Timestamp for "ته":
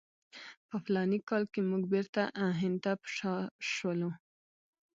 2.83-2.91